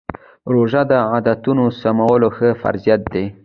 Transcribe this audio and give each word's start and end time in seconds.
روژه 0.53 0.81
د 0.91 0.93
عادتونو 1.11 1.65
سمولو 1.81 2.29
ښه 2.35 2.49
فرصت 2.61 3.01
دی. 3.13 3.25